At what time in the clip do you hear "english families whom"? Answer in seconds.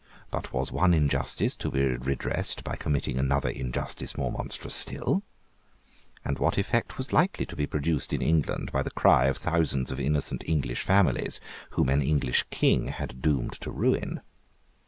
10.47-11.87